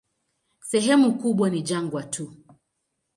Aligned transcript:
Sehemu 0.61 1.17
kubwa 1.17 1.49
ni 1.49 1.61
jangwa 1.63 2.03
tu. 2.03 2.33